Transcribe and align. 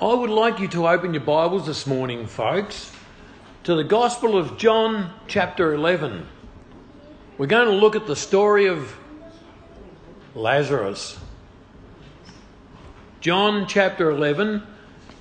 I 0.00 0.14
would 0.14 0.30
like 0.30 0.60
you 0.60 0.68
to 0.68 0.86
open 0.86 1.12
your 1.12 1.24
Bibles 1.24 1.66
this 1.66 1.84
morning, 1.84 2.28
folks, 2.28 2.92
to 3.64 3.74
the 3.74 3.82
Gospel 3.82 4.38
of 4.38 4.56
John, 4.56 5.12
chapter 5.26 5.74
11. 5.74 6.24
We're 7.36 7.46
going 7.46 7.66
to 7.66 7.74
look 7.74 7.96
at 7.96 8.06
the 8.06 8.14
story 8.14 8.66
of 8.66 8.96
Lazarus. 10.36 11.18
John, 13.20 13.66
chapter 13.66 14.12
11, 14.12 14.62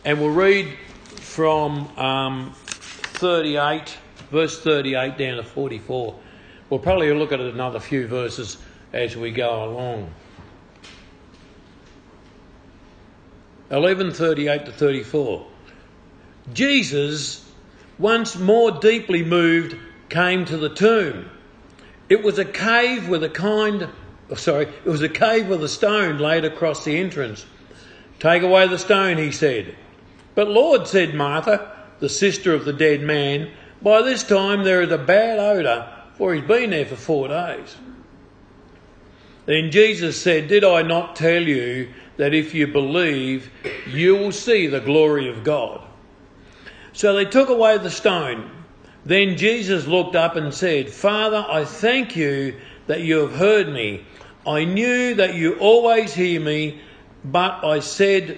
and 0.06 0.22
we'll 0.22 0.30
read 0.30 0.72
from 1.06 1.88
um, 1.98 2.54
38, 2.54 3.98
verse 4.30 4.62
38 4.62 5.18
down 5.18 5.38
to 5.38 5.44
44. 5.44 6.20
We'll 6.70 6.80
probably 6.80 7.12
look 7.16 7.32
at 7.32 7.40
another 7.40 7.80
few 7.80 8.06
verses 8.06 8.58
as 8.94 9.18
we 9.18 9.32
go 9.32 9.72
along. 9.72 10.14
11:38 13.72 14.66
to 14.66 14.72
34. 14.72 15.46
Jesus, 16.54 17.50
once 18.00 18.38
more 18.38 18.72
deeply 18.72 19.24
moved, 19.24 19.76
came 20.10 20.46
to 20.46 20.58
the 20.58 20.70
tomb. 20.70 21.30
It 22.10 22.24
was 22.24 22.40
a 22.40 22.46
cave 22.46 23.10
with 23.10 23.24
a 23.24 23.30
kind 23.30 23.90
oh, 24.30 24.36
sorry, 24.36 24.66
it 24.66 24.90
was 24.90 25.02
a 25.02 25.10
cave 25.10 25.48
with 25.48 25.64
a 25.64 25.70
stone 25.70 26.18
laid 26.18 26.46
across 26.46 26.84
the 26.84 26.98
entrance. 26.98 27.46
Take 28.20 28.44
away 28.44 28.68
the 28.68 28.80
stone, 28.80 29.18
he 29.18 29.32
said. 29.32 29.76
But 30.36 30.50
Lord, 30.50 30.88
said 30.88 31.14
Martha, 31.14 31.72
the 32.00 32.10
sister 32.10 32.54
of 32.54 32.66
the 32.66 32.74
dead 32.74 33.02
man, 33.02 33.52
by 33.82 34.02
this 34.02 34.24
time 34.24 34.64
there 34.64 34.82
is 34.82 34.92
a 34.92 34.98
bad 34.98 35.40
odour, 35.40 35.88
for 36.16 36.34
he's 36.34 36.44
been 36.44 36.72
there 36.72 36.86
for 36.86 36.96
four 36.96 37.28
days. 37.28 37.76
Then 39.46 39.72
Jesus 39.72 40.22
said, 40.22 40.48
Did 40.48 40.64
I 40.64 40.82
not 40.82 41.16
tell 41.16 41.42
you 41.42 41.94
that 42.18 42.34
if 42.34 42.54
you 42.54 42.68
believe, 42.68 43.50
you 43.88 44.16
will 44.16 44.32
see 44.32 44.68
the 44.68 44.80
glory 44.80 45.30
of 45.30 45.44
God. 45.44 45.82
So 46.94 47.16
they 47.16 47.26
took 47.26 47.50
away 47.50 47.78
the 47.78 47.92
stone. 47.92 48.52
Then 49.06 49.38
Jesus 49.38 49.88
looked 49.88 50.16
up 50.16 50.36
and 50.36 50.54
said, 50.54 50.90
Father, 50.90 51.46
I 51.48 51.64
thank 51.64 52.16
you 52.16 52.60
that 52.88 53.02
you 53.02 53.20
have 53.20 53.34
heard 53.34 53.70
me. 53.70 54.04
I 54.46 54.66
knew 54.66 55.16
that 55.16 55.36
you 55.36 55.56
always 55.60 56.14
hear 56.14 56.40
me, 56.42 56.82
but 57.24 57.64
I 57.64 57.80
said 57.80 58.38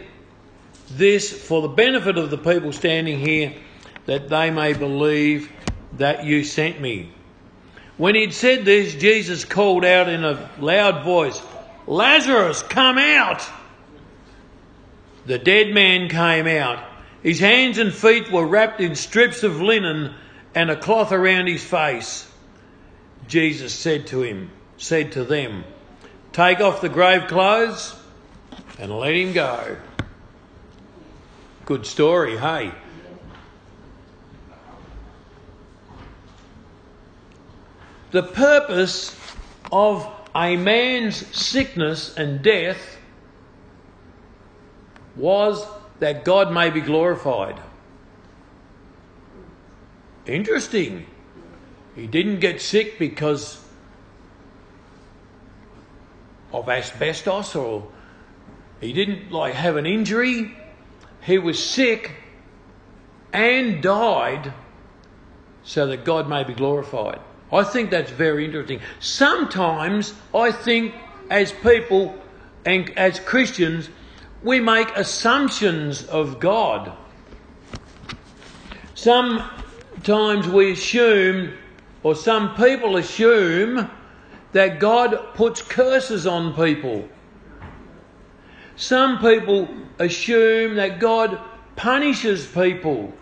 this 0.91 1.31
for 1.31 1.61
the 1.61 1.67
benefit 1.67 2.17
of 2.17 2.29
the 2.29 2.37
people 2.37 2.73
standing 2.73 3.19
here, 3.19 3.53
that 4.05 4.27
they 4.29 4.51
may 4.51 4.73
believe 4.73 5.51
that 5.93 6.25
you 6.25 6.43
sent 6.43 6.81
me. 6.81 7.11
When 7.97 8.15
he'd 8.15 8.33
said 8.33 8.65
this, 8.65 8.95
Jesus 8.95 9.45
called 9.45 9.85
out 9.85 10.09
in 10.09 10.23
a 10.23 10.49
loud 10.59 11.03
voice, 11.03 11.41
Lazarus, 11.85 12.63
come 12.63 12.97
out! 12.97 13.47
The 15.29 15.37
dead 15.37 15.75
man 15.75 16.09
came 16.09 16.47
out. 16.47 16.83
His 17.21 17.37
hands 17.39 17.77
and 17.77 17.93
feet 17.93 18.31
were 18.31 18.47
wrapped 18.47 18.81
in 18.81 18.95
strips 18.95 19.43
of 19.43 19.61
linen 19.61 20.15
and 20.55 20.71
a 20.71 20.75
cloth 20.75 21.11
around 21.11 21.45
his 21.45 21.63
face. 21.63 22.27
Jesus 23.27 23.71
said 23.71 24.07
to 24.07 24.23
him, 24.23 24.49
said 24.77 25.11
to 25.11 25.23
them, 25.23 25.65
Take 26.31 26.61
off 26.61 26.81
the 26.81 26.89
grave 26.89 27.27
clothes 27.27 27.95
and 28.79 28.91
let 28.91 29.13
him 29.13 29.33
go. 29.33 29.77
Good 31.65 31.85
story, 31.85 32.35
hey? 32.35 32.71
The 38.09 38.23
purpose 38.23 39.15
of 39.71 40.11
a 40.33 40.57
man's 40.57 41.17
sickness 41.37 42.17
and 42.17 42.41
death 42.41 42.95
was 45.19 45.65
that 45.99 46.23
God 46.23 46.51
may 46.51 46.69
be 46.69 46.81
glorified. 46.81 47.59
Interesting. 50.25 51.05
He 51.95 52.07
didn't 52.07 52.39
get 52.39 52.61
sick 52.61 52.97
because 52.97 53.63
of 56.53 56.69
asbestos 56.69 57.55
or 57.55 57.87
he 58.79 58.93
didn't 58.93 59.31
like 59.31 59.53
have 59.55 59.75
an 59.75 59.85
injury. 59.85 60.55
He 61.21 61.37
was 61.37 61.61
sick 61.61 62.11
and 63.33 63.83
died 63.83 64.53
so 65.63 65.87
that 65.87 66.05
God 66.05 66.29
may 66.29 66.43
be 66.43 66.53
glorified. 66.53 67.19
I 67.51 67.63
think 67.63 67.89
that's 67.89 68.11
very 68.11 68.45
interesting. 68.45 68.79
Sometimes 68.99 70.13
I 70.33 70.51
think 70.51 70.95
as 71.29 71.51
people 71.51 72.15
and 72.65 72.89
as 72.97 73.19
Christians, 73.19 73.89
we 74.43 74.59
make 74.59 74.89
assumptions 74.95 76.03
of 76.05 76.39
God. 76.39 76.95
Sometimes 78.95 80.47
we 80.47 80.71
assume, 80.71 81.53
or 82.03 82.15
some 82.15 82.55
people 82.55 82.97
assume, 82.97 83.89
that 84.51 84.79
God 84.79 85.33
puts 85.35 85.61
curses 85.61 86.25
on 86.25 86.53
people. 86.53 87.07
Some 88.75 89.19
people 89.19 89.67
assume 89.99 90.75
that 90.75 90.99
God 90.99 91.39
punishes 91.75 92.47
people. 92.47 93.13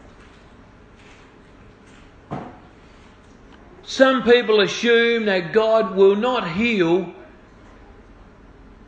Some 3.84 4.24
people 4.24 4.60
assume 4.62 5.26
that 5.26 5.54
God 5.54 5.96
will 5.96 6.16
not 6.16 6.52
heal 6.52 7.14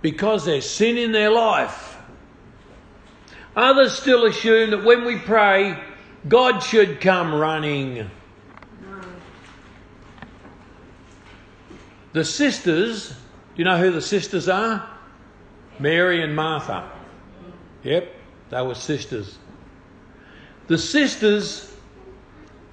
because 0.01 0.45
there's 0.45 0.69
sin 0.69 0.97
in 0.97 1.12
their 1.12 1.31
life. 1.31 1.88
Others 3.59 3.92
still 3.92 4.25
assume 4.25 4.70
that 4.70 4.86
when 4.86 5.03
we 5.03 5.18
pray, 5.18 5.78
God 6.30 6.59
should 6.59 7.02
come 7.02 7.36
running. 7.36 8.09
The 12.14 12.24
sisters, 12.24 13.09
do 13.09 13.16
you 13.58 13.66
know 13.66 13.78
who 13.78 13.92
the 13.92 14.02
sisters 14.02 14.48
are? 14.48 14.90
Mary 15.78 16.24
and 16.24 16.34
Martha. 16.34 16.90
Yep, 17.84 18.16
they 18.50 18.62
were 18.62 18.75
sisters. 18.75 19.38
The 20.68 20.78
sisters 20.78 21.75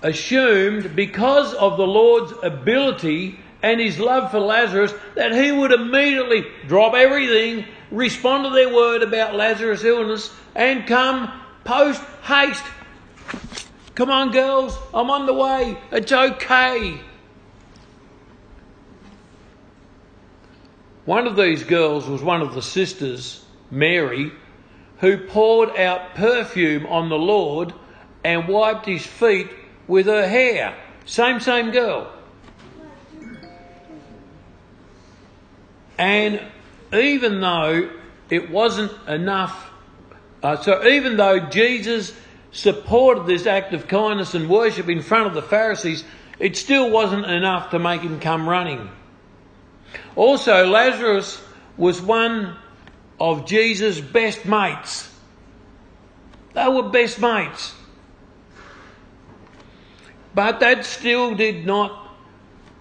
assumed 0.02 0.94
because 0.94 1.52
of 1.54 1.78
the 1.78 1.86
Lord's 1.86 2.32
ability 2.44 3.40
and 3.62 3.80
his 3.80 3.98
love 3.98 4.30
for 4.30 4.40
Lazarus 4.40 4.92
that 5.14 5.32
he 5.32 5.52
would 5.52 5.72
immediately 5.72 6.46
drop 6.66 6.94
everything, 6.94 7.64
respond 7.90 8.44
to 8.44 8.50
their 8.50 8.72
word 8.72 9.02
about 9.02 9.34
Lazarus' 9.34 9.84
illness, 9.84 10.34
and 10.54 10.86
come 10.86 11.32
post 11.64 12.02
haste. 12.22 12.64
Come 13.94 14.10
on, 14.10 14.30
girls, 14.30 14.76
I'm 14.92 15.10
on 15.10 15.26
the 15.26 15.34
way. 15.34 15.78
It's 15.90 16.12
okay. 16.12 17.00
One 21.06 21.26
of 21.26 21.36
these 21.36 21.62
girls 21.62 22.08
was 22.08 22.22
one 22.22 22.42
of 22.42 22.54
the 22.54 22.62
sisters, 22.62 23.44
Mary, 23.70 24.32
who 24.98 25.18
poured 25.18 25.70
out 25.76 26.14
perfume 26.14 26.84
on 26.86 27.08
the 27.08 27.18
Lord 27.18 27.72
and 28.24 28.48
wiped 28.48 28.86
his 28.86 29.06
feet 29.06 29.48
with 29.86 30.06
her 30.06 30.28
hair. 30.28 30.76
Same, 31.04 31.38
same 31.38 31.70
girl. 31.70 32.12
And 35.98 36.42
even 36.92 37.40
though 37.40 37.90
it 38.30 38.50
wasn't 38.50 38.92
enough 39.08 39.66
uh, 40.46 40.56
so 40.56 40.86
even 40.86 41.16
though 41.16 41.40
Jesus 41.40 42.12
supported 42.52 43.26
this 43.26 43.46
act 43.46 43.72
of 43.72 43.88
kindness 43.88 44.34
and 44.34 44.48
worship 44.48 44.88
in 44.88 45.02
front 45.02 45.26
of 45.26 45.34
the 45.34 45.42
Pharisees, 45.42 46.04
it 46.38 46.56
still 46.56 46.90
wasn't 46.90 47.26
enough 47.26 47.70
to 47.70 47.78
make 47.78 48.02
him 48.02 48.20
come 48.20 48.48
running. 48.48 48.88
Also, 50.14 50.66
Lazarus 50.66 51.42
was 51.76 52.00
one 52.00 52.56
of 53.18 53.46
Jesus' 53.46 54.00
best 54.00 54.44
mates. 54.46 55.12
They 56.52 56.68
were 56.68 56.90
best 56.90 57.20
mates. 57.20 57.74
But 60.34 60.60
that 60.60 60.84
still 60.84 61.34
did 61.34 61.66
not 61.66 62.08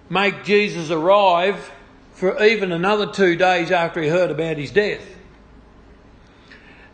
make 0.09 0.44
Jesus 0.44 0.91
arrive 0.91 1.71
for 2.15 2.41
even 2.44 2.71
another 2.71 3.06
two 3.06 3.35
days 3.35 3.71
after 3.71 4.01
he 4.01 4.09
heard 4.09 4.31
about 4.31 4.57
his 4.57 4.71
death. 4.71 5.06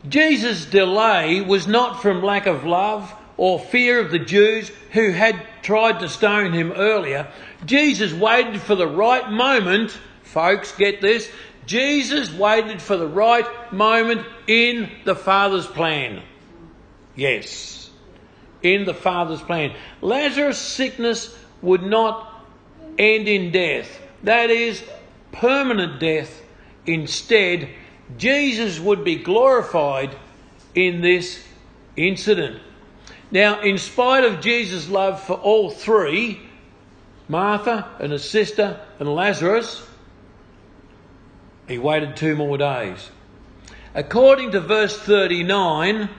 Jesus' 0.07 0.65
delay 0.65 1.41
was 1.41 1.67
not 1.67 2.01
from 2.01 2.23
lack 2.23 2.47
of 2.47 2.65
love 2.65 3.13
or 3.37 3.59
fear 3.59 3.99
of 3.99 4.11
the 4.11 4.19
Jews 4.19 4.71
who 4.91 5.11
had 5.11 5.41
tried 5.61 5.99
to 5.99 6.09
stone 6.09 6.53
him 6.53 6.71
earlier. 6.71 7.31
Jesus 7.65 8.11
waited 8.11 8.59
for 8.61 8.75
the 8.75 8.87
right 8.87 9.29
moment. 9.31 9.97
Folks, 10.23 10.71
get 10.75 11.01
this. 11.01 11.29
Jesus 11.67 12.33
waited 12.33 12.81
for 12.81 12.97
the 12.97 13.07
right 13.07 13.45
moment 13.71 14.25
in 14.47 14.89
the 15.05 15.15
Father's 15.15 15.67
plan. 15.67 16.23
Yes, 17.15 17.91
in 18.63 18.85
the 18.85 18.93
Father's 18.93 19.41
plan. 19.41 19.75
Lazarus' 20.01 20.57
sickness 20.57 21.37
would 21.61 21.83
not 21.83 22.27
end 22.97 23.27
in 23.27 23.51
death. 23.51 23.99
That 24.23 24.49
is, 24.49 24.83
permanent 25.31 25.99
death. 25.99 26.41
Instead, 26.85 27.69
Jesus 28.17 28.79
would 28.79 29.03
be 29.03 29.15
glorified 29.17 30.15
in 30.75 31.01
this 31.01 31.43
incident. 31.95 32.61
Now, 33.31 33.61
in 33.61 33.77
spite 33.77 34.23
of 34.23 34.41
Jesus' 34.41 34.89
love 34.89 35.21
for 35.21 35.33
all 35.35 35.69
three, 35.69 36.39
Martha 37.27 37.89
and 37.99 38.11
her 38.11 38.17
sister 38.17 38.79
and 38.99 39.13
Lazarus, 39.13 39.87
he 41.67 41.77
waited 41.77 42.17
two 42.17 42.35
more 42.35 42.57
days. 42.57 43.09
According 43.93 44.51
to 44.51 44.59
verse 44.59 44.97
39, 44.97 46.09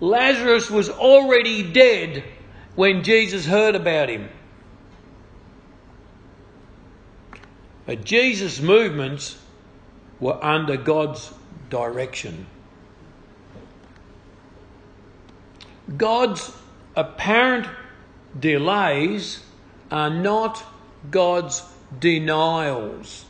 Lazarus 0.00 0.70
was 0.70 0.88
already 0.88 1.62
dead 1.62 2.24
when 2.74 3.02
Jesus 3.02 3.46
heard 3.46 3.74
about 3.74 4.08
him. 4.08 4.28
But 7.88 8.04
Jesus' 8.04 8.60
movements 8.60 9.38
were 10.20 10.38
under 10.44 10.76
God's 10.76 11.32
direction. 11.70 12.46
God's 15.96 16.52
apparent 16.94 17.66
delays 18.38 19.42
are 19.90 20.10
not 20.10 20.62
God's 21.10 21.62
denials. 21.98 23.24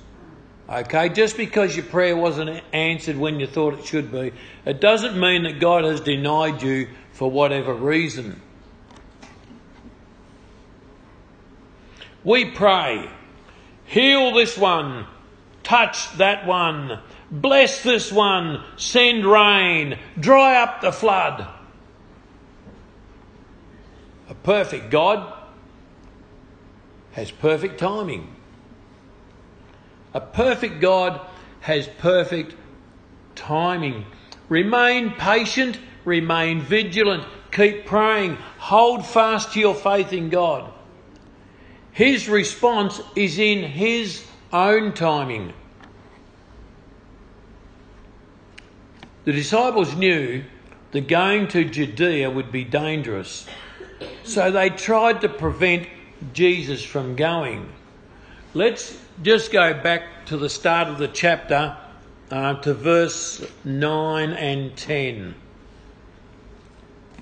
Okay, 0.69 1.11
just 1.11 1.37
because 1.37 1.77
your 1.77 1.87
prayer 1.87 2.17
wasn't 2.17 2.61
answered 2.73 3.17
when 3.17 3.39
you 3.39 3.47
thought 3.47 3.79
it 3.79 3.87
should 3.87 4.11
be, 4.11 4.33
it 4.65 4.81
doesn't 4.81 5.17
mean 5.21 5.45
that 5.45 5.61
God 5.61 5.85
has 5.85 6.01
denied 6.01 6.63
you 6.63 6.89
for 7.13 7.31
whatever 7.31 7.73
reason. 7.75 8.43
We 12.25 12.47
pray, 12.47 13.09
heal 13.89 14.33
this 14.33 14.57
one, 14.57 15.07
touch 15.63 16.17
that 16.19 16.47
one, 16.47 17.01
bless 17.31 17.83
this 17.83 18.13
one, 18.13 18.63
send 18.77 19.27
rain, 19.27 19.99
dry 20.21 20.63
up 20.63 20.81
the 20.81 20.93
flood. 20.93 21.47
A 24.29 24.35
perfect 24.35 24.91
God 24.91 25.33
has 27.13 27.31
perfect 27.31 27.79
timing. 27.79 28.35
A 30.15 30.21
perfect 30.21 30.81
God 30.81 31.21
has 31.61 31.89
perfect 31.99 32.55
timing. 33.35 34.05
Remain 34.49 35.13
patient, 35.13 35.79
remain 36.05 36.61
vigilant, 36.61 37.25
keep 37.51 37.87
praying, 37.87 38.37
hold 38.59 39.07
fast 39.07 39.53
to 39.53 39.61
your 39.61 39.75
faith 39.75 40.13
in 40.13 40.29
God. 40.29 40.73
His 41.99 42.29
response 42.29 43.01
is 43.17 43.41
in 43.41 43.65
His 43.65 44.25
own 44.53 44.93
timing. 44.93 45.53
The 49.25 49.33
disciples 49.33 49.97
knew 49.97 50.45
that 50.93 51.09
going 51.09 51.49
to 51.49 51.65
Judea 51.65 52.31
would 52.31 52.53
be 52.53 52.63
dangerous, 52.63 53.49
so 54.23 54.53
they 54.53 54.71
tried 54.71 55.23
to 55.23 55.29
prevent 55.29 55.89
Jesus 56.33 56.85
from 56.85 57.17
going. 57.17 57.69
Let's 58.55 58.97
just 59.21 59.51
go 59.51 59.75
back 59.75 60.27
to 60.27 60.37
the 60.37 60.49
start 60.49 60.87
of 60.87 60.99
the 60.99 61.09
chapter 61.09 61.77
uh, 62.31 62.55
to 62.61 62.75
verse 62.75 63.45
9 63.65 64.31
and 64.35 64.77
10. 64.77 65.35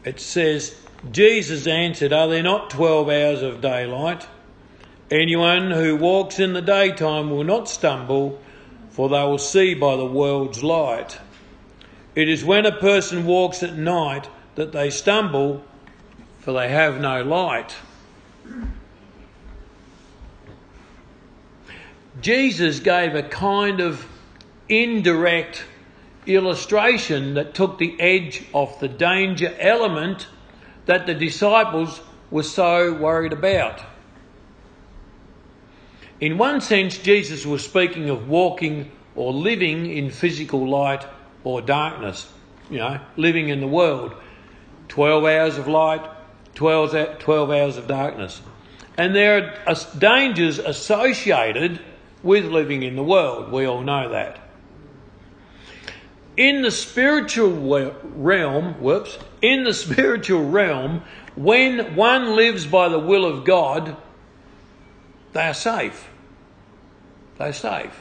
It 0.05 0.20
says, 0.20 0.79
Jesus 1.11 1.67
answered, 1.67 2.12
Are 2.12 2.29
there 2.29 2.43
not 2.43 2.69
12 2.69 3.08
hours 3.08 3.40
of 3.40 3.62
daylight? 3.62 4.26
Anyone 5.11 5.70
who 5.70 5.94
walks 5.94 6.41
in 6.41 6.53
the 6.53 6.62
daytime 6.62 7.31
will 7.31 7.44
not 7.44 7.69
stumble, 7.69 8.41
for 8.91 9.08
they 9.08 9.23
will 9.23 9.38
see 9.38 9.75
by 9.75 9.94
the 9.97 10.05
world's 10.05 10.64
light. 10.64 11.19
It 12.17 12.29
is 12.29 12.44
when 12.44 12.67
a 12.67 12.73
person 12.73 13.25
walks 13.25 13.62
at 13.62 13.76
night 13.76 14.29
that 14.56 14.73
they 14.73 14.91
stumble, 14.91 15.62
for 16.41 16.53
they 16.53 16.69
have 16.69 17.00
no 17.00 17.23
light. 17.23 17.75
Jesus 22.20 22.81
gave 22.81 23.14
a 23.14 23.23
kind 23.23 23.81
of 23.81 24.05
indirect 24.69 25.64
illustration 26.26 27.35
that 27.35 27.55
took 27.55 27.79
the 27.79 27.94
edge 28.00 28.43
off 28.53 28.81
the 28.81 28.88
danger 28.88 29.55
element 29.61 30.26
that 30.87 31.06
the 31.06 31.14
disciples 31.14 32.00
were 32.31 32.43
so 32.43 32.93
worried 32.93 33.32
about. 33.32 33.81
In 36.21 36.39
one 36.39 36.61
sense, 36.61 36.97
Jesus 36.99 37.45
was 37.45 37.65
speaking 37.65 38.09
of 38.09 38.29
walking 38.29 38.91
or 39.15 39.33
living 39.33 39.91
in 39.91 40.11
physical 40.11 40.69
light 40.69 41.05
or 41.45 41.61
darkness, 41.61 42.31
you 42.71 42.79
know, 42.79 43.01
living 43.17 43.49
in 43.49 43.61
the 43.61 43.67
world. 43.67 44.15
12 44.89 45.25
hours 45.25 45.59
of 45.59 45.69
light, 45.69 46.09
12, 46.55 47.19
12 47.19 47.51
hours 47.51 47.77
of 47.77 47.87
darkness. 47.87 48.41
And 48.97 49.15
there 49.15 49.59
are 49.67 49.73
uh, 49.73 49.99
dangers 49.99 50.59
associated 50.59 51.81
with 52.23 52.47
living 52.47 52.83
in 52.83 52.97
the 52.97 53.03
world. 53.03 53.53
We 53.53 53.67
all 53.67 53.83
know 53.83 54.11
that. 54.11 54.39
In 56.37 56.63
the 56.63 56.71
spiritual 56.71 57.51
realm, 58.03 58.75
whoops, 58.81 59.19
in 59.43 59.65
the 59.65 59.75
spiritual 59.85 60.49
realm, 60.49 61.03
when 61.35 61.95
one 61.95 62.37
lives 62.37 62.67
by 62.67 62.89
the 62.89 62.99
will 62.99 63.27
of 63.27 63.45
God, 63.45 63.97
they 65.37 65.43
are 65.43 65.53
safe. 65.53 66.09
They're 67.37 67.53
safe. 67.53 67.93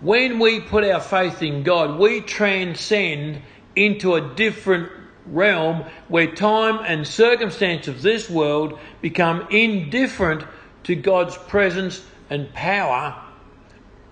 When 0.00 0.40
we 0.40 0.58
put 0.58 0.82
our 0.82 1.00
faith 1.00 1.40
in 1.40 1.62
God, 1.62 2.00
we 2.00 2.20
transcend 2.22 3.42
into 3.76 4.16
a 4.16 4.34
different 4.34 4.90
realm 5.26 5.84
where 6.08 6.34
time 6.34 6.84
and 6.84 7.06
circumstance 7.06 7.86
of 7.86 8.02
this 8.02 8.28
world 8.28 8.76
become 9.00 9.46
indifferent 9.50 10.44
to 10.82 10.96
God's 10.96 11.36
presence 11.36 12.04
and 12.28 12.52
power 12.52 13.22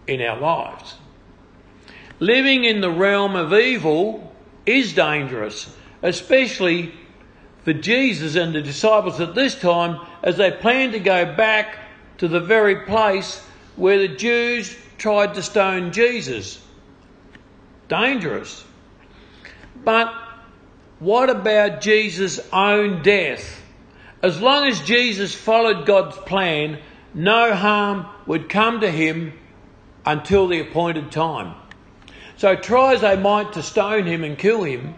in 0.06 0.23
our 0.23 0.39
lives. 0.39 0.94
Living 2.21 2.62
in 2.62 2.81
the 2.81 2.91
realm 2.91 3.35
of 3.35 3.53
evil 3.53 4.32
is 4.65 4.93
dangerous, 4.93 5.75
especially 6.05 6.94
for 7.67 7.73
Jesus 7.73 8.37
and 8.37 8.55
the 8.55 8.63
disciples 8.63 9.21
at 9.21 9.35
this 9.35 9.57
time 9.57 9.99
as 10.23 10.37
they 10.37 10.53
planned 10.53 10.93
to 10.93 11.01
go 11.01 11.35
back 11.35 11.77
to 12.19 12.29
the 12.29 12.39
very 12.39 12.87
place 12.87 13.45
where 13.75 13.99
the 13.99 14.15
Jews 14.15 14.77
tried 14.99 15.35
to 15.35 15.43
stone 15.43 15.91
Jesus. 15.91 16.65
Dangerous. 17.89 18.65
But 19.82 20.15
what 21.01 21.29
about 21.29 21.81
Jesus' 21.81 22.39
own 22.53 23.03
death? 23.03 23.61
As 24.23 24.41
long 24.41 24.69
as 24.69 24.81
Jesus 24.82 25.35
followed 25.35 25.87
God's 25.87 26.17
plan, 26.19 26.79
no 27.15 27.53
harm 27.53 28.06
would 28.27 28.49
come 28.49 28.79
to 28.82 28.91
him 28.93 29.32
until 30.05 30.46
the 30.46 30.61
appointed 30.61 31.11
time. 31.11 31.56
So 32.37 32.55
try 32.55 32.94
as 32.94 33.01
they 33.01 33.17
might 33.17 33.55
to 33.55 33.63
stone 33.65 34.06
him 34.06 34.23
and 34.23 34.39
kill 34.39 34.63
him, 34.63 34.94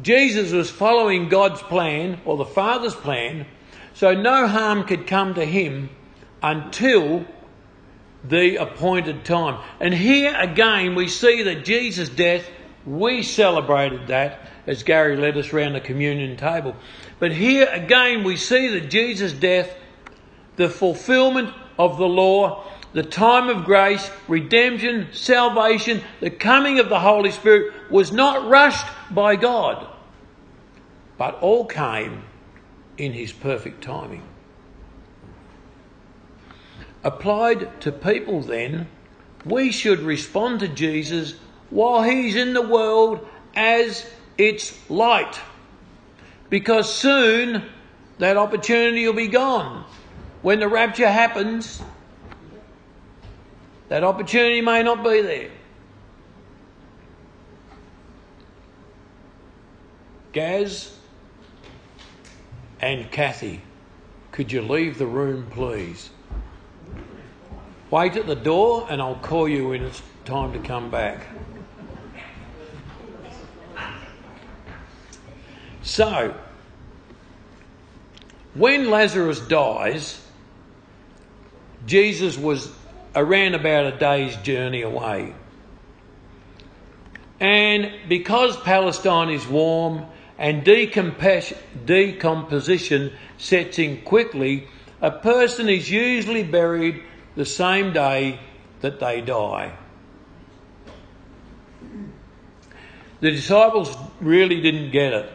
Jesus 0.00 0.52
was 0.52 0.70
following 0.70 1.28
God's 1.28 1.62
plan 1.62 2.20
or 2.24 2.36
the 2.36 2.44
Father's 2.44 2.94
plan, 2.94 3.46
so 3.94 4.14
no 4.14 4.46
harm 4.46 4.84
could 4.84 5.06
come 5.06 5.34
to 5.34 5.44
him 5.44 5.90
until 6.42 7.26
the 8.24 8.56
appointed 8.56 9.24
time. 9.24 9.62
And 9.80 9.92
here 9.92 10.34
again 10.36 10.94
we 10.94 11.08
see 11.08 11.42
that 11.42 11.64
Jesus' 11.64 12.08
death, 12.08 12.48
we 12.86 13.22
celebrated 13.22 14.08
that 14.08 14.48
as 14.66 14.82
Gary 14.82 15.16
led 15.16 15.36
us 15.36 15.52
round 15.52 15.74
the 15.74 15.80
communion 15.80 16.36
table. 16.36 16.74
But 17.18 17.32
here 17.32 17.68
again 17.70 18.24
we 18.24 18.36
see 18.36 18.68
that 18.78 18.90
Jesus' 18.90 19.32
death, 19.32 19.74
the 20.56 20.68
fulfillment 20.68 21.54
of 21.78 21.98
the 21.98 22.08
law, 22.08 22.64
the 22.92 23.02
time 23.02 23.48
of 23.48 23.64
grace, 23.64 24.10
redemption, 24.28 25.08
salvation, 25.12 26.02
the 26.20 26.30
coming 26.30 26.78
of 26.78 26.88
the 26.88 27.00
Holy 27.00 27.30
Spirit 27.30 27.72
was 27.90 28.12
not 28.12 28.48
rushed 28.48 28.86
by 29.10 29.36
God, 29.36 29.86
but 31.16 31.34
all 31.36 31.64
came 31.64 32.22
in 32.98 33.12
His 33.12 33.32
perfect 33.32 33.82
timing. 33.82 34.22
Applied 37.02 37.80
to 37.80 37.90
people, 37.90 38.42
then, 38.42 38.88
we 39.44 39.72
should 39.72 40.00
respond 40.00 40.60
to 40.60 40.68
Jesus 40.68 41.34
while 41.70 42.02
He's 42.02 42.36
in 42.36 42.52
the 42.52 42.62
world 42.62 43.26
as 43.54 44.08
its 44.38 44.78
light. 44.90 45.40
Because 46.50 46.92
soon 46.92 47.64
that 48.18 48.36
opportunity 48.36 49.06
will 49.06 49.14
be 49.14 49.28
gone. 49.28 49.84
When 50.42 50.60
the 50.60 50.68
rapture 50.68 51.10
happens, 51.10 51.82
that 53.92 54.04
opportunity 54.04 54.62
may 54.62 54.82
not 54.82 55.04
be 55.04 55.20
there. 55.20 55.50
Gaz 60.32 60.96
and 62.80 63.10
Kathy, 63.10 63.60
could 64.30 64.50
you 64.50 64.62
leave 64.62 64.96
the 64.96 65.06
room, 65.06 65.46
please? 65.50 66.08
Wait 67.90 68.16
at 68.16 68.26
the 68.26 68.34
door 68.34 68.86
and 68.88 69.02
I'll 69.02 69.16
call 69.16 69.46
you 69.46 69.68
when 69.68 69.82
it's 69.82 70.00
time 70.24 70.54
to 70.54 70.58
come 70.60 70.90
back. 70.90 71.26
So, 75.82 76.34
when 78.54 78.88
Lazarus 78.88 79.40
dies, 79.40 80.18
Jesus 81.84 82.38
was 82.38 82.72
around 83.14 83.54
about 83.54 83.86
a 83.86 83.98
day's 83.98 84.36
journey 84.38 84.82
away. 84.82 85.34
And 87.40 87.92
because 88.08 88.56
Palestine 88.58 89.30
is 89.30 89.46
warm 89.46 90.06
and 90.38 90.64
decomposition 90.64 93.12
sets 93.36 93.78
in 93.78 94.02
quickly, 94.02 94.68
a 95.00 95.10
person 95.10 95.68
is 95.68 95.90
usually 95.90 96.44
buried 96.44 97.02
the 97.34 97.44
same 97.44 97.92
day 97.92 98.38
that 98.80 99.00
they 99.00 99.20
die. 99.20 99.76
The 103.20 103.30
disciples 103.30 103.96
really 104.20 104.60
didn't 104.60 104.90
get 104.90 105.12
it. 105.12 105.30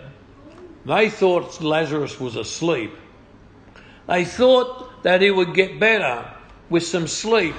They 0.86 1.10
thought 1.10 1.62
Lazarus 1.62 2.19
was 2.19 2.36
asleep. 2.36 2.93
They 4.07 4.24
thought 4.24 5.03
that 5.03 5.22
he 5.22 5.31
would 5.31 5.53
get 5.53 5.79
better 5.79 6.34
with 6.69 6.86
some 6.86 7.07
sleep 7.07 7.55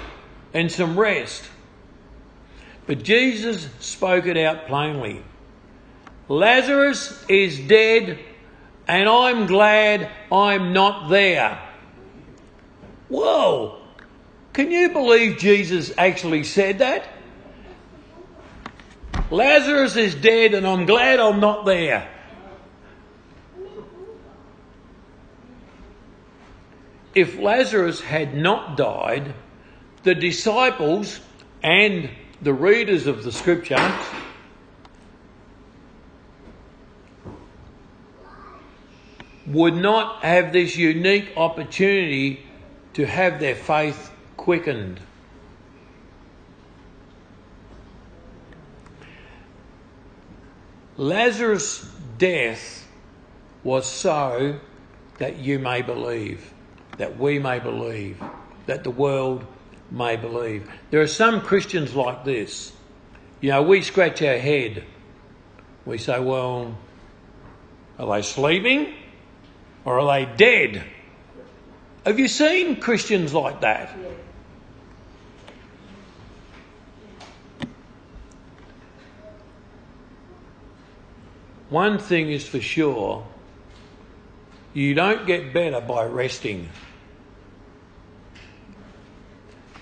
and 0.54 0.70
some 0.70 0.98
rest. 0.98 1.44
But 2.86 3.02
Jesus 3.02 3.68
spoke 3.80 4.26
it 4.26 4.36
out 4.36 4.66
plainly. 4.66 5.22
Lazarus 6.28 7.24
is 7.28 7.58
dead, 7.58 8.18
and 8.86 9.08
I'm 9.08 9.46
glad 9.46 10.10
I'm 10.32 10.72
not 10.72 11.08
there. 11.08 11.60
Whoa! 13.08 13.80
Can 14.52 14.70
you 14.70 14.90
believe 14.90 15.38
Jesus 15.38 15.92
actually 15.96 16.44
said 16.44 16.78
that? 16.78 17.06
Lazarus 19.30 19.96
is 19.96 20.14
dead, 20.14 20.54
and 20.54 20.66
I'm 20.66 20.86
glad 20.86 21.20
I'm 21.20 21.40
not 21.40 21.64
there. 21.64 22.08
If 27.14 27.38
Lazarus 27.38 28.00
had 28.00 28.34
not 28.34 28.76
died, 28.76 29.34
the 30.02 30.14
disciples 30.14 31.20
and 31.62 32.10
the 32.40 32.52
readers 32.52 33.06
of 33.06 33.24
the 33.24 33.32
scripture 33.32 33.92
would 39.46 39.74
not 39.74 40.22
have 40.22 40.52
this 40.52 40.76
unique 40.76 41.32
opportunity 41.36 42.44
to 42.94 43.06
have 43.06 43.40
their 43.40 43.54
faith 43.54 44.10
quickened. 44.36 45.00
Lazarus' 50.96 51.88
death 52.18 52.86
was 53.62 53.86
so 53.86 54.58
that 55.18 55.38
you 55.38 55.58
may 55.58 55.80
believe, 55.80 56.52
that 56.98 57.18
we 57.18 57.38
may 57.38 57.58
believe, 57.58 58.22
that 58.66 58.84
the 58.84 58.90
world 58.90 59.46
may 59.90 60.16
believe. 60.16 60.70
There 60.90 61.00
are 61.00 61.06
some 61.06 61.40
Christians 61.40 61.94
like 61.94 62.24
this. 62.24 62.72
You 63.40 63.50
know, 63.50 63.62
we 63.62 63.82
scratch 63.82 64.20
our 64.22 64.36
head. 64.36 64.84
We 65.86 65.98
say, 65.98 66.20
well, 66.20 66.76
are 67.98 68.06
they 68.16 68.22
sleeping 68.22 68.94
or 69.84 70.00
are 70.00 70.26
they 70.26 70.36
dead? 70.36 70.84
Have 72.04 72.18
you 72.18 72.28
seen 72.28 72.80
Christians 72.80 73.32
like 73.32 73.60
that? 73.62 73.96
One 81.70 81.98
thing 81.98 82.30
is 82.30 82.48
for 82.48 82.60
sure 82.60 83.26
you 84.72 84.94
don't 84.94 85.26
get 85.26 85.52
better 85.52 85.80
by 85.80 86.04
resting. 86.04 86.68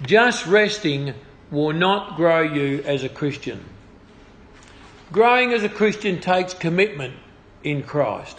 Just 0.03 0.47
resting 0.47 1.15
will 1.50 1.73
not 1.73 2.17
grow 2.17 2.43
you 2.43 2.83
as 2.85 3.05
a 3.05 3.09
Christian. 3.09 3.65
Growing 5.12 5.53
as 5.53 5.62
a 5.62 5.69
Christian 5.69 6.21
takes 6.21 6.53
commitment 6.53 7.15
in 7.62 7.83
Christ. 7.83 8.38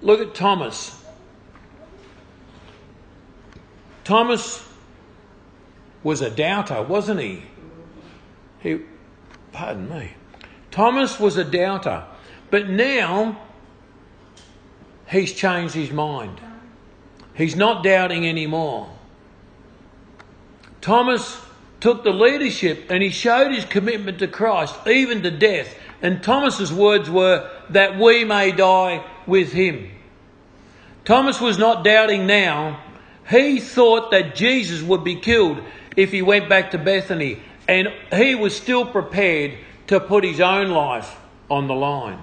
Look 0.00 0.20
at 0.20 0.34
Thomas. 0.34 1.02
Thomas 4.04 4.64
was 6.02 6.20
a 6.20 6.30
doubter, 6.30 6.82
wasn't 6.82 7.20
he? 7.20 7.42
He, 8.60 8.80
pardon 9.52 9.88
me. 9.88 10.12
Thomas 10.70 11.18
was 11.18 11.36
a 11.36 11.44
doubter, 11.44 12.04
but 12.50 12.68
now 12.68 13.40
he's 15.08 15.32
changed 15.32 15.74
his 15.74 15.90
mind. 15.90 16.40
He's 17.34 17.56
not 17.56 17.82
doubting 17.82 18.26
anymore. 18.26 18.95
Thomas 20.86 21.44
took 21.80 22.04
the 22.04 22.12
leadership 22.12 22.92
and 22.92 23.02
he 23.02 23.08
showed 23.08 23.50
his 23.50 23.64
commitment 23.64 24.20
to 24.20 24.28
Christ, 24.28 24.72
even 24.86 25.24
to 25.24 25.32
death. 25.32 25.74
And 26.00 26.22
Thomas's 26.22 26.72
words 26.72 27.10
were 27.10 27.50
that 27.70 27.98
we 27.98 28.24
may 28.24 28.52
die 28.52 29.04
with 29.26 29.52
him. 29.52 29.90
Thomas 31.04 31.40
was 31.40 31.58
not 31.58 31.82
doubting 31.82 32.28
now. 32.28 32.84
He 33.28 33.58
thought 33.58 34.12
that 34.12 34.36
Jesus 34.36 34.80
would 34.80 35.02
be 35.02 35.16
killed 35.16 35.60
if 35.96 36.12
he 36.12 36.22
went 36.22 36.48
back 36.48 36.70
to 36.70 36.78
Bethany. 36.78 37.40
And 37.66 37.88
he 38.12 38.36
was 38.36 38.56
still 38.56 38.86
prepared 38.86 39.58
to 39.88 39.98
put 39.98 40.22
his 40.22 40.40
own 40.40 40.70
life 40.70 41.18
on 41.50 41.66
the 41.66 41.74
line. 41.74 42.22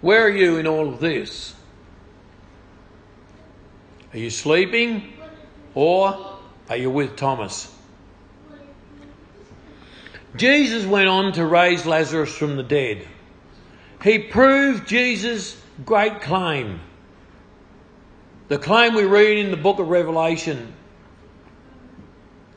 Where 0.00 0.24
are 0.24 0.28
you 0.28 0.56
in 0.56 0.66
all 0.66 0.88
of 0.88 0.98
this? 0.98 1.54
Are 4.12 4.18
you 4.18 4.30
sleeping 4.30 5.12
or 5.74 6.38
are 6.68 6.76
you 6.76 6.90
with 6.90 7.16
Thomas? 7.16 7.74
Jesus 10.36 10.84
went 10.84 11.08
on 11.08 11.32
to 11.32 11.46
raise 11.46 11.86
Lazarus 11.86 12.34
from 12.34 12.56
the 12.56 12.62
dead. 12.62 13.06
He 14.02 14.18
proved 14.18 14.88
Jesus' 14.88 15.60
great 15.84 16.20
claim. 16.20 16.80
The 18.48 18.58
claim 18.58 18.94
we 18.94 19.04
read 19.04 19.38
in 19.38 19.50
the 19.50 19.56
book 19.56 19.78
of 19.78 19.88
Revelation. 19.88 20.74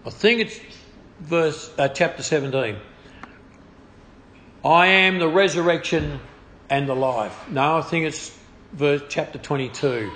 I 0.06 0.10
think 0.10 0.42
it's 0.42 0.60
verse 1.20 1.72
uh, 1.78 1.88
chapter 1.90 2.24
17. 2.24 2.78
I 4.64 4.88
am 4.88 5.20
the 5.20 5.28
resurrection 5.28 6.20
and 6.70 6.90
the 6.90 6.96
life. 6.96 7.50
No, 7.50 7.78
I 7.78 7.82
think 7.82 8.06
it's 8.08 8.38
verse 8.74 9.04
chapter 9.10 9.38
22. 9.38 10.12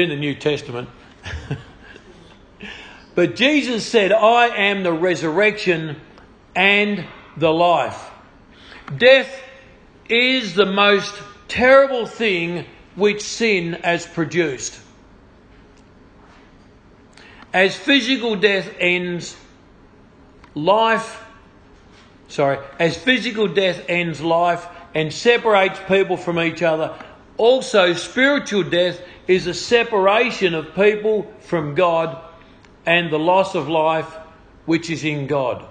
In 0.00 0.08
the 0.08 0.16
New 0.16 0.34
Testament. 0.34 0.88
but 3.14 3.36
Jesus 3.36 3.86
said, 3.86 4.12
I 4.12 4.46
am 4.46 4.82
the 4.82 4.94
resurrection 4.94 6.00
and 6.56 7.04
the 7.36 7.52
life. 7.52 8.10
Death 8.96 9.30
is 10.08 10.54
the 10.54 10.64
most 10.64 11.14
terrible 11.48 12.06
thing 12.06 12.64
which 12.96 13.20
sin 13.20 13.74
has 13.74 14.06
produced. 14.06 14.80
As 17.52 17.76
physical 17.76 18.36
death 18.36 18.72
ends, 18.80 19.36
life, 20.54 21.22
sorry, 22.28 22.58
as 22.78 22.96
physical 22.96 23.48
death 23.48 23.84
ends 23.86 24.22
life 24.22 24.66
and 24.94 25.12
separates 25.12 25.78
people 25.88 26.16
from 26.16 26.40
each 26.40 26.62
other, 26.62 26.96
also 27.36 27.92
spiritual 27.92 28.62
death 28.62 28.98
is 29.30 29.46
a 29.46 29.54
separation 29.54 30.54
of 30.54 30.74
people 30.74 31.32
from 31.38 31.76
God 31.76 32.20
and 32.84 33.12
the 33.12 33.18
loss 33.18 33.54
of 33.54 33.68
life 33.68 34.12
which 34.66 34.90
is 34.90 35.04
in 35.04 35.28
God. 35.28 35.64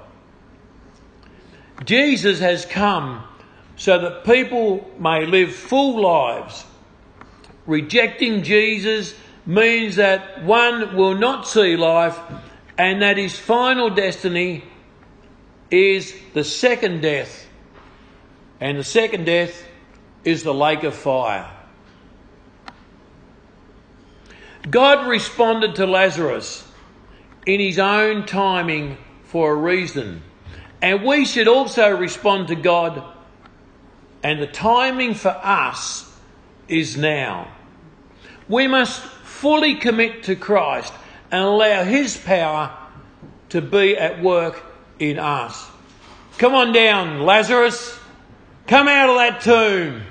Jesus 1.84 2.40
has 2.40 2.66
come 2.66 3.22
so 3.76 4.00
that 4.00 4.24
people 4.24 4.90
may 4.98 5.26
live 5.26 5.54
full 5.54 6.02
lives. 6.02 6.64
Rejecting 7.66 8.44
Jesus 8.44 9.14
means 9.46 9.98
that 9.98 10.46
one 10.46 10.96
will 10.96 11.16
not 11.16 11.46
see 11.46 11.76
life 11.76 12.18
and 12.78 13.02
that 13.02 13.18
his 13.18 13.38
final 13.38 13.90
destiny 13.90 14.64
is 15.70 16.16
the 16.34 16.46
second 16.46 17.02
death. 17.02 17.46
And 18.62 18.80
the 18.80 18.86
second 18.86 19.26
death 19.26 19.66
is 20.24 20.44
the 20.44 20.54
lake 20.54 20.84
of 20.84 20.96
fire. 20.96 21.59
God 24.68 25.08
responded 25.08 25.76
to 25.76 25.86
Lazarus 25.86 26.68
in 27.46 27.60
his 27.60 27.80
own 27.80 28.26
timing 28.26 28.98
for 29.24 29.52
a 29.52 29.56
reason. 29.56 30.24
And 30.82 31.04
we 31.04 31.26
should 31.26 31.48
also 31.48 31.96
respond 31.96 32.48
to 32.48 32.56
God, 32.56 33.04
and 34.24 34.42
the 34.42 34.48
timing 34.48 35.14
for 35.14 35.30
us 35.30 36.10
is 36.68 36.98
now. 36.98 37.48
We 38.48 38.68
must 38.68 39.02
fully 39.02 39.76
commit 39.76 40.24
to 40.24 40.36
Christ 40.36 40.94
and 41.32 41.44
allow 41.44 41.84
His 41.84 42.18
power 42.18 42.76
to 43.50 43.62
be 43.62 43.98
at 43.98 44.22
work 44.22 44.64
in 45.00 45.20
us. 45.20 45.68
Come 46.38 46.54
on 46.54 46.72
down, 46.72 47.22
Lazarus. 47.22 47.98
Come 48.68 48.88
out 48.88 49.10
of 49.10 49.16
that 49.16 49.42
tomb. 49.42 50.04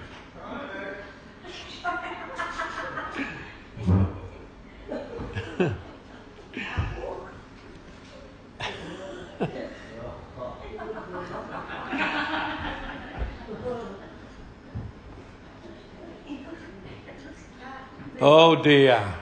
Oh 18.21 18.63
dear. 18.63 19.15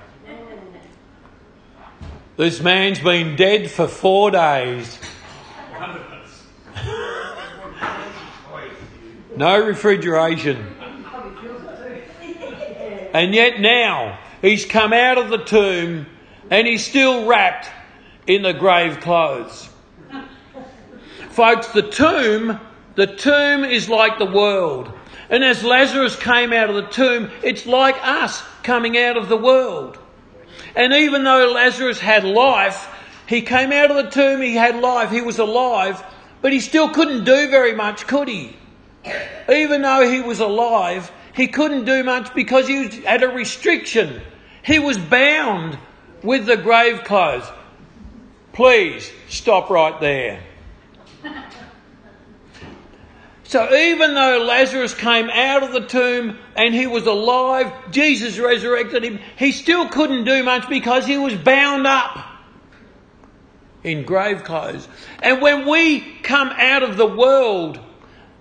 This 2.37 2.61
man's 2.61 2.99
been 2.99 3.37
dead 3.37 3.71
for 3.71 3.89
four 3.89 4.31
days. 4.31 4.99
no 9.37 9.67
refrigeration. 9.67 10.75
And 13.15 13.35
yet 13.35 13.61
now 13.61 14.19
he's 14.43 14.67
come 14.67 14.93
out 14.93 15.17
of 15.17 15.31
the 15.31 15.39
tomb 15.39 16.05
and 16.51 16.67
he's 16.67 16.85
still 16.85 17.27
wrapped 17.27 17.71
in 18.27 18.43
the 18.43 18.53
grave 18.53 19.01
clothes. 19.01 19.71
Folks, 21.31 21.69
the 21.69 21.83
tomb, 21.83 22.61
the 22.97 23.07
tomb 23.07 23.65
is 23.65 23.89
like 23.89 24.19
the 24.19 24.27
world. 24.27 24.93
And 25.29 25.45
as 25.45 25.63
Lazarus 25.63 26.17
came 26.17 26.53
out 26.53 26.71
of 26.71 26.77
the 26.77 26.87
tomb, 26.87 27.31
it's 27.43 27.67
like 27.67 27.97
us 28.03 28.43
coming 28.63 28.97
out 28.97 29.17
of 29.17 29.29
the 29.29 29.37
world. 29.37 29.99
And 30.75 30.93
even 30.93 31.25
though 31.25 31.53
Lazarus 31.53 32.01
had 32.01 32.25
life, 32.25 32.89
he 33.27 33.43
came 33.43 33.73
out 33.73 33.91
of 33.91 33.97
the 33.97 34.11
tomb, 34.11 34.41
he 34.41 34.55
had 34.55 34.81
life, 34.81 35.11
he 35.11 35.21
was 35.21 35.39
alive, 35.39 36.03
but 36.43 36.53
he 36.53 36.61
still 36.61 36.89
couldn't 36.91 37.25
do 37.25 37.49
very 37.49 37.75
much, 37.75 38.07
could 38.07 38.29
he? 38.29 38.57
Even 39.51 39.83
though 39.83 40.09
he 40.09 40.21
was 40.21 40.41
alive, 40.41 41.11
he 41.35 41.49
couldn't 41.49 41.85
do 41.85 42.03
much 42.03 42.35
because 42.35 42.67
he 42.67 42.89
had 43.03 43.23
a 43.23 43.29
restriction. 43.29 44.21
He 44.63 44.79
was 44.79 44.99
bound 44.99 45.79
with 46.23 46.47
the 46.47 46.57
grave 46.57 47.05
clothes. 47.05 47.49
Please 48.53 49.13
stop 49.29 49.71
right 49.71 50.01
there. 50.01 50.43
So 53.49 53.73
even 53.73 54.15
though 54.15 54.45
Lazarus 54.45 54.93
came 54.93 55.31
out 55.31 55.63
of 55.63 55.73
the 55.73 55.87
tomb 55.87 56.37
and 56.57 56.75
he 56.75 56.89
was 56.89 57.07
alive, 57.07 57.73
Jesus 57.93 58.39
resurrected 58.39 59.05
him, 59.05 59.21
he 59.39 59.53
still 59.53 59.89
couldn't 59.89 60.25
do 60.25 60.43
much 60.43 60.69
because 60.69 61.07
he 61.07 61.17
was 61.17 61.35
bound 61.35 61.87
up 61.87 62.27
in 63.85 64.03
grave 64.03 64.43
clothes. 64.43 64.89
And 65.23 65.41
when 65.41 65.69
we 65.69 66.01
come 66.23 66.49
out 66.49 66.83
of 66.83 66.97
the 66.97 67.07
world 67.07 67.79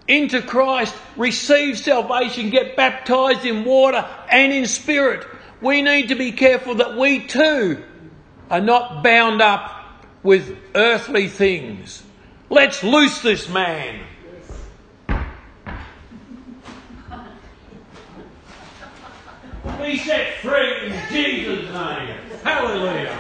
into 0.07 0.41
Christ, 0.41 0.95
receive 1.15 1.77
salvation, 1.77 2.49
get 2.49 2.75
baptized 2.75 3.45
in 3.45 3.63
water 3.63 4.07
and 4.31 4.51
in 4.51 4.65
spirit, 4.65 5.23
we 5.61 5.83
need 5.83 6.07
to 6.07 6.15
be 6.15 6.31
careful 6.31 6.75
that 6.75 6.97
we 6.97 7.27
too 7.27 7.83
are 8.49 8.61
not 8.61 9.03
bound 9.03 9.39
up 9.39 9.71
with 10.23 10.57
earthly 10.73 11.27
things. 11.27 12.01
Let's 12.49 12.83
loose 12.83 13.21
this 13.21 13.47
man. 13.47 14.01
Be 19.85 19.99
set 19.99 20.37
free 20.37 20.87
in 20.87 20.93
Jesus' 21.11 21.71
name. 21.71 22.17
Hallelujah. 22.43 23.15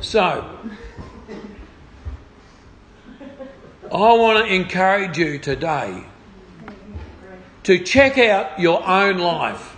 So, 0.00 0.60
I 3.90 3.98
want 3.98 4.46
to 4.46 4.54
encourage 4.54 5.18
you 5.18 5.40
today 5.40 6.04
to 7.64 7.78
check 7.80 8.18
out 8.18 8.60
your 8.60 8.86
own 8.86 9.18
life 9.18 9.76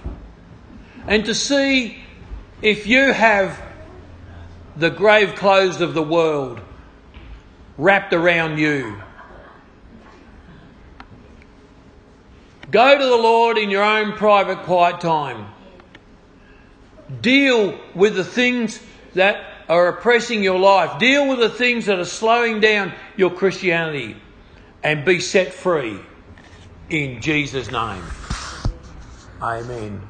and 1.07 1.25
to 1.25 1.35
see 1.35 2.05
if 2.61 2.87
you 2.87 3.15
have 3.15 3.59
the 4.77 4.91
grave 4.91 5.35
clothes 5.35 5.81
of 5.81 5.95
the 5.95 6.03
world 6.03 6.61
wrapped 7.79 8.13
around 8.13 8.59
you. 8.59 9.01
Go 12.71 12.99
to 12.99 13.05
the 13.05 13.17
Lord 13.17 13.59
in 13.59 13.71
your 13.71 13.83
own 13.83 14.13
private 14.15 14.65
quiet 14.65 15.01
time. 15.01 15.47
Deal 17.21 17.79
with 17.95 18.17
the 18.17 18.25
things 18.25 18.81
that 19.15 19.45
are 19.69 19.89
oppressing 19.89 20.43
your 20.43 20.59
life. 20.59 20.99
Deal 20.99 21.29
with 21.29 21.39
the 21.39 21.49
things 21.49 21.87
that 21.87 21.99
are 21.99 22.05
slowing 22.05 22.61
down 22.61 22.93
your 23.17 23.31
Christianity 23.31 24.17
and 24.83 25.05
be 25.05 25.21
set 25.21 25.53
free 25.53 25.99
in 26.91 27.21
Jesus' 27.21 27.71
name. 27.71 28.03
Amen. 29.41 30.03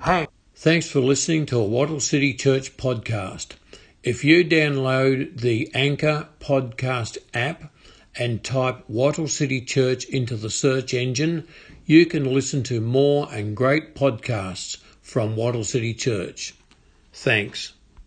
Hang. 0.00 0.28
Thanks 0.54 0.88
for 0.88 1.00
listening 1.00 1.46
to 1.46 1.58
a 1.58 1.64
Wattle 1.64 2.00
City 2.00 2.32
Church 2.32 2.76
podcast. 2.76 3.56
If 4.04 4.22
you 4.22 4.44
download 4.44 5.40
the 5.40 5.70
Anchor 5.72 6.28
podcast 6.38 7.16
app 7.32 7.72
and 8.14 8.44
type 8.44 8.84
Wattle 8.86 9.28
City 9.28 9.62
Church 9.62 10.04
into 10.04 10.36
the 10.36 10.50
search 10.50 10.92
engine, 10.92 11.48
you 11.86 12.04
can 12.04 12.34
listen 12.34 12.62
to 12.64 12.82
more 12.82 13.26
and 13.32 13.56
great 13.56 13.94
podcasts 13.94 14.76
from 15.00 15.36
Wattle 15.36 15.64
City 15.64 15.94
Church. 15.94 16.54
Thanks. 17.14 17.72